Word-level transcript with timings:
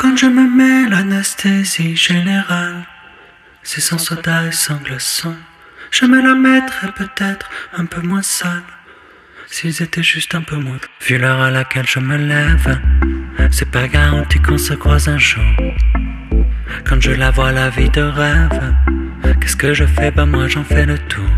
Quand 0.00 0.16
je 0.16 0.24
me 0.24 0.48
mets 0.48 0.88
l'anesthésie 0.88 1.94
générale, 1.94 2.86
c'est 3.62 3.82
sans 3.82 3.98
soda 3.98 4.46
et 4.46 4.50
sans 4.50 4.78
glaçon. 4.78 5.36
Je 5.90 6.06
me 6.06 6.22
la 6.22 6.34
mettrais 6.34 6.90
peut-être 6.92 7.50
un 7.76 7.84
peu 7.84 8.00
moins 8.00 8.22
sale, 8.22 8.62
s'ils 9.46 9.82
étaient 9.82 10.02
juste 10.02 10.34
un 10.34 10.40
peu 10.40 10.56
moins. 10.56 10.78
Vu 11.06 11.18
l'heure 11.18 11.42
à 11.42 11.50
laquelle 11.50 11.86
je 11.86 11.98
me 11.98 12.16
lève, 12.16 12.80
c'est 13.50 13.70
pas 13.70 13.88
garanti 13.88 14.40
qu'on 14.40 14.56
se 14.56 14.72
croise 14.72 15.06
un 15.06 15.18
jour. 15.18 15.44
Quand 16.86 16.98
je 16.98 17.10
la 17.10 17.30
vois 17.30 17.52
la 17.52 17.68
vie 17.68 17.90
de 17.90 18.00
rêve, 18.00 18.74
qu'est-ce 19.38 19.56
que 19.56 19.74
je 19.74 19.84
fais? 19.84 20.10
Bah 20.10 20.24
moi 20.24 20.48
j'en 20.48 20.64
fais 20.64 20.86
le 20.86 20.98
tour. 20.98 21.28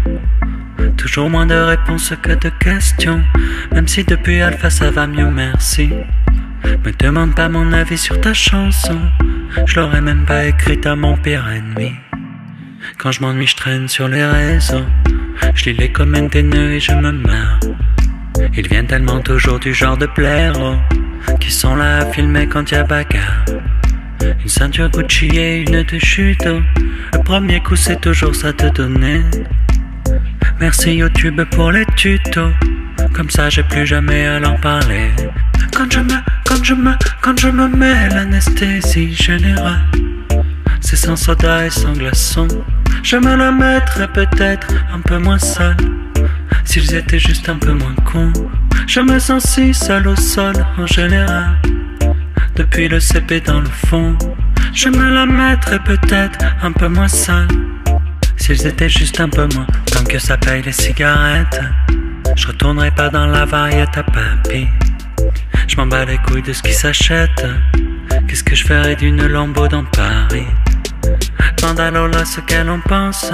Toujours 0.97 1.29
moins 1.29 1.47
de 1.47 1.57
réponses 1.57 2.15
que 2.23 2.35
de 2.35 2.51
questions, 2.61 3.25
même 3.73 3.89
si 3.89 4.05
depuis 4.05 4.41
Alpha 4.41 4.71
ça 4.71 4.93
va 4.93 5.09
mieux, 5.09 5.33
merci. 5.33 5.91
Me 6.65 6.93
demande 6.99 7.35
pas 7.35 7.49
mon 7.49 7.73
avis 7.73 7.99
sur 7.99 8.21
ta 8.21 8.35
chanson, 8.35 8.99
je 9.67 9.81
l'aurais 9.81 10.01
même 10.01 10.25
pas 10.25 10.47
écrite 10.47 10.87
à 10.87 10.97
mon 10.97 11.17
pire 11.17 11.49
ennemi. 11.49 11.93
Quand 12.99 13.13
je 13.13 13.21
m'ennuie, 13.21 13.47
je 13.47 13.57
traîne 13.57 13.89
sur 13.89 14.09
les 14.09 14.25
réseaux, 14.25 14.87
je 15.55 15.65
lis 15.67 15.77
les 15.77 15.93
commentaires 15.93 16.45
et 16.45 16.81
je 16.81 16.93
me 16.93 17.13
meurs. 17.13 17.61
Ils 18.57 18.69
viennent 18.69 18.87
tellement 18.87 19.21
toujours 19.21 19.59
du 19.59 19.73
genre 19.73 19.97
de 19.97 20.07
plaire 20.07 20.55
qui 21.41 21.51
sont 21.51 21.77
là 21.77 21.99
à 21.99 22.07
filmer 22.07 22.47
quand 22.47 22.71
y 22.71 22.75
a 22.75 22.85
bagarre. 22.85 23.45
Une 24.21 24.49
ceinture 24.49 24.91
Gucci 24.91 25.27
et 25.37 25.61
une 25.61 25.83
de 25.83 25.99
judo. 25.99 26.61
Le 27.13 27.23
premier 27.23 27.61
coup, 27.61 27.77
c'est 27.77 28.01
toujours 28.01 28.35
ça 28.35 28.53
te 28.53 28.67
donner. 28.67 29.23
Merci 30.61 30.95
YouTube 30.95 31.41
pour 31.51 31.73
les 31.73 31.87
tutos. 31.97 32.53
Comme 33.13 33.31
ça, 33.31 33.49
j'ai 33.49 33.63
plus 33.63 33.87
jamais 33.87 34.27
à 34.27 34.39
l'en 34.39 34.57
parler. 34.57 35.11
Quand 35.75 35.91
je 35.91 36.01
me, 36.01 36.15
quand 36.45 36.65
je 36.65 36.75
me, 36.75 36.93
quand 37.23 37.41
je 37.41 37.49
me 37.49 37.69
mets 37.69 38.09
l'anesthésie 38.11 39.15
générale, 39.15 39.81
c'est 40.81 40.97
sans 40.97 41.17
soda 41.17 41.67
et 41.67 41.71
sans 41.71 41.93
glaçon. 41.93 42.49
Je 43.03 43.17
me 43.17 43.35
la 43.35 43.51
mettrais 43.51 44.09
peut-être 44.09 44.69
un 44.93 45.01
peu 45.01 45.19
moins 45.19 45.39
sale. 45.39 45.77
S'ils 46.65 46.95
étaient 46.95 47.19
juste 47.19 47.49
un 47.49 47.57
peu 47.57 47.73
moins 47.73 47.95
cons. 48.05 48.33
Je 48.87 49.01
me 49.01 49.19
sens 49.19 49.45
si 49.45 49.73
seul 49.73 50.07
au 50.09 50.17
sol 50.17 50.55
en 50.79 50.87
général. 50.87 51.57
Depuis 52.57 52.89
le 52.89 53.01
CP 53.01 53.41
dans 53.41 53.61
le 53.61 53.71
fond, 53.89 54.17
je 54.75 54.89
me 54.89 55.11
la 55.11 55.27
mettrais 55.27 55.81
peut-être 55.81 56.39
un 56.63 56.73
peu 56.73 56.89
moins 56.89 57.09
sale. 57.09 57.49
S'ils 58.37 58.67
étaient 58.67 58.89
juste 58.89 59.21
un 59.21 59.29
peu 59.29 59.49
moins, 59.55 59.67
tant 59.91 60.05
que 60.05 60.19
ça 60.19 60.37
paye 60.37 60.63
les 60.63 60.73
cigarettes, 60.73 61.61
je 62.37 62.49
retournerai 62.49 62.91
pas 62.91 63.09
dans 63.09 63.27
la 63.27 63.45
variette 63.45 63.97
à 63.97 64.03
papy. 64.03 64.69
Je 65.73 65.79
m'en 65.79 65.87
bats 65.87 66.05
les 66.05 66.19
couilles 66.19 66.43
de 66.43 66.53
ce 66.53 66.63
qui 66.63 66.75
s'achète. 66.75 67.47
Qu'est-ce 68.29 68.45
que 68.45 68.55
je 68.55 68.67
ferais 68.67 68.95
d'une 68.95 69.27
lambeau 69.27 69.69
dans 69.69 69.85
Paris? 69.85 70.45
Demande 71.57 71.81
à 71.81 71.91
Lola 71.91 72.27
ce 72.27 72.43
qu'elle 72.43 72.69
en 72.69 72.79
pense. 72.81 73.33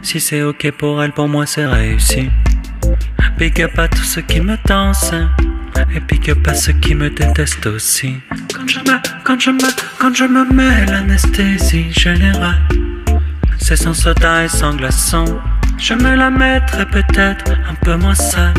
Si 0.00 0.20
c'est 0.20 0.42
ok 0.42 0.70
pour 0.78 1.02
elle, 1.02 1.10
pour 1.10 1.26
moi 1.28 1.44
c'est 1.44 1.66
réussi. 1.66 2.30
Big 3.36 3.60
up 3.60 3.76
à 3.80 3.88
tous 3.88 4.04
ceux 4.04 4.22
qui 4.22 4.40
me 4.40 4.56
dansent. 4.64 5.12
Et 5.92 5.98
big 5.98 6.30
up 6.30 6.46
à 6.46 6.54
ceux 6.54 6.74
qui 6.74 6.94
me 6.94 7.10
détestent 7.10 7.66
aussi. 7.66 8.14
Quand 8.54 8.68
je 8.68 8.78
me, 8.78 8.98
quand 9.24 9.40
je 9.40 9.50
me, 9.50 9.98
quand 9.98 10.14
je 10.14 10.24
me 10.24 10.44
mets 10.54 10.86
l'anesthésie 10.86 11.90
générale. 11.90 12.62
C'est 13.58 13.74
sans 13.74 13.92
soda 13.92 14.44
et 14.44 14.48
sans 14.48 14.76
glaçon. 14.76 15.24
Je 15.78 15.94
me 15.94 16.14
la 16.14 16.30
mettrais 16.30 16.86
peut-être 16.86 17.50
un 17.68 17.74
peu 17.82 17.96
moins 17.96 18.14
sale. 18.14 18.54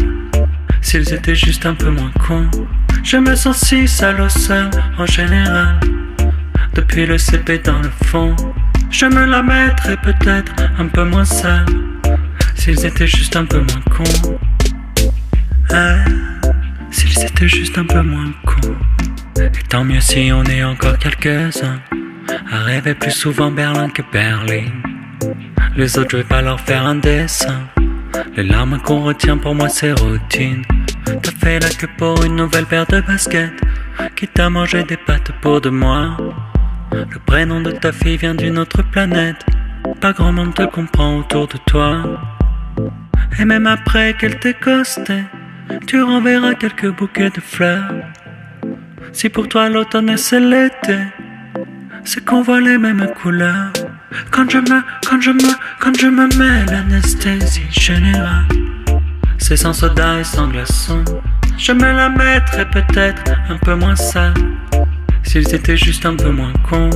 S'ils 0.82 1.14
étaient 1.14 1.36
juste 1.36 1.66
un 1.66 1.74
peu 1.74 1.90
moins 1.90 2.12
cons. 2.28 2.50
Je 3.10 3.16
me 3.16 3.36
sens 3.36 3.60
si 3.60 3.88
sale 3.88 4.20
au 4.20 4.28
sol 4.28 4.70
en 4.98 5.06
général. 5.06 5.80
Depuis 6.74 7.06
le 7.06 7.18
CP 7.18 7.60
dans 7.60 7.80
le 7.80 7.90
fond. 8.04 8.36
Je 8.92 9.06
me 9.06 9.24
la 9.26 9.42
mettrais 9.42 9.96
peut-être 9.96 10.54
un 10.78 10.88
peu 10.88 11.06
moins 11.06 11.24
sale. 11.24 11.68
S'ils 12.56 12.86
étaient 12.86 13.08
juste 13.08 13.38
un 13.38 13.46
peu 13.46 13.60
moins 13.60 13.82
cons. 13.96 14.38
Ah, 15.72 16.00
s'ils 16.92 17.24
étaient 17.24 17.48
juste 17.48 17.78
un 17.78 17.86
peu 17.86 18.02
moins 18.02 18.34
cons. 18.46 18.76
Et 19.40 19.64
tant 19.70 19.86
mieux 19.86 20.02
si 20.02 20.30
on 20.34 20.44
est 20.44 20.66
encore 20.66 20.98
quelques-uns. 20.98 21.80
À 22.52 22.60
rêver 22.60 22.94
plus 22.94 23.12
souvent 23.12 23.52
Berlin 23.52 23.90
que 23.90 24.02
Berlin. 24.12 24.66
Les 25.78 25.98
autres, 25.98 26.10
je 26.12 26.18
vais 26.18 26.24
pas 26.26 26.42
leur 26.42 26.60
faire 26.60 26.86
un 26.86 26.96
dessin. 26.96 27.70
Les 28.36 28.44
larmes 28.44 28.82
qu'on 28.84 29.00
retient 29.04 29.38
pour 29.38 29.56
moi, 29.56 29.70
c'est 29.70 29.94
routine. 29.94 30.64
La 31.50 31.70
queue 31.70 31.88
pour 31.98 32.26
une 32.26 32.36
nouvelle 32.36 32.66
paire 32.66 32.86
de 32.88 33.00
baskets. 33.00 33.54
Qui 34.18 34.28
t'a 34.28 34.50
mangé 34.50 34.84
des 34.84 34.98
pâtes 34.98 35.32
pour 35.42 35.62
deux 35.62 35.72
mois. 35.72 36.18
Le 36.92 37.20
prénom 37.26 37.62
de 37.62 37.72
ta 37.72 37.94
fille 37.94 38.18
vient 38.18 38.36
d'une 38.36 38.58
autre 38.58 38.84
planète. 38.92 39.46
Pas 40.02 40.12
grand 40.12 40.34
monde 40.34 40.54
te 40.54 40.64
comprend 40.64 41.16
autour 41.20 41.48
de 41.48 41.58
toi. 41.66 42.04
Et 43.40 43.46
même 43.46 43.66
après 43.66 44.14
qu'elle 44.16 44.38
t'ait 44.40 44.56
costé, 44.56 45.24
tu 45.88 46.04
renverras 46.04 46.54
quelques 46.56 46.94
bouquets 46.94 47.30
de 47.30 47.40
fleurs. 47.40 47.94
Si 49.14 49.30
pour 49.30 49.48
toi 49.48 49.70
l'automne 49.70 50.10
et 50.10 50.18
c'est 50.18 50.42
l'été, 50.42 51.00
c'est 52.04 52.26
qu'on 52.26 52.42
voit 52.42 52.60
les 52.60 52.78
mêmes 52.78 53.08
couleurs. 53.22 53.72
Quand 54.32 54.50
je 54.50 54.58
me, 54.58 54.82
quand 55.10 55.22
je 55.22 55.32
me, 55.32 55.54
quand 55.80 55.98
je 55.98 56.08
me 56.08 56.28
mets 56.38 56.66
l'anesthésie 56.66 57.72
générale, 57.72 58.48
c'est 59.38 59.58
sans 59.58 59.74
soda 59.74 60.20
et 60.20 60.26
sans 60.26 60.50
glaçon. 60.50 61.06
Je 61.58 61.72
me 61.72 61.92
la 61.92 62.10
mettrais 62.10 62.70
peut-être 62.70 63.24
un 63.50 63.58
peu 63.58 63.74
moins 63.74 63.96
sale. 63.96 64.34
S'ils 65.24 65.54
étaient 65.54 65.76
juste 65.76 66.06
un 66.06 66.16
peu 66.16 66.30
moins 66.30 66.54
cons. 66.70 66.90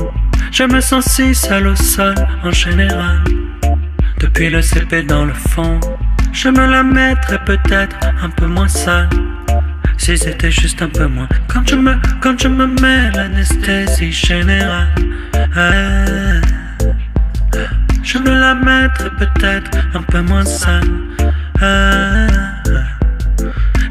Je 0.52 0.62
me 0.62 0.80
sens 0.80 1.04
si 1.06 1.34
sale 1.34 1.66
au 1.66 1.74
sol 1.74 2.14
en 2.44 2.52
général. 2.52 3.18
Depuis 4.20 4.50
le 4.50 4.62
CP 4.62 5.02
dans 5.02 5.24
le 5.24 5.34
fond, 5.34 5.80
je 6.32 6.48
me 6.48 6.64
la 6.70 6.84
mettrais 6.84 7.42
peut-être 7.44 7.96
un 8.22 8.30
peu 8.30 8.46
moins 8.46 8.68
sale. 8.68 9.08
S'ils 9.98 10.28
étaient 10.28 10.52
juste 10.52 10.80
un 10.80 10.88
peu 10.88 11.06
moins. 11.06 11.28
Quand 11.48 11.68
je 11.68 11.74
me, 11.74 11.96
quand 12.20 12.40
je 12.40 12.48
me 12.48 12.66
mets 12.66 13.10
l'anesthésie 13.10 14.12
générale. 14.12 14.88
je 18.02 18.18
me 18.18 18.30
la 18.30 18.54
mettrais 18.54 19.10
peut-être 19.18 19.70
un 19.94 20.02
peu 20.02 20.22
moins 20.22 20.44
sale. 20.44 20.86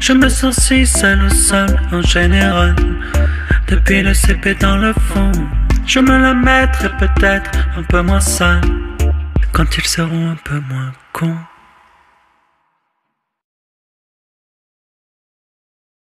Je 0.02 0.12
me 0.12 0.28
sens 0.28 0.56
si 0.56 0.84
sale 0.84 1.22
au 1.24 1.28
sol 1.28 1.68
en 1.92 2.02
général. 2.02 2.74
Depuis 3.68 4.02
le 4.02 4.12
CP 4.12 4.56
dans 4.56 4.76
le 4.76 4.92
fond, 4.92 5.30
je 5.86 6.00
me 6.00 6.18
la 6.18 6.34
mettrais 6.34 6.90
peut-être 6.98 7.50
un 7.76 7.84
peu 7.84 8.02
moins 8.02 8.20
sale. 8.20 8.62
Quand 9.52 9.76
ils 9.78 9.86
seront 9.86 10.30
un 10.30 10.38
peu 10.44 10.60
moins 10.68 10.92
cons. 11.12 11.36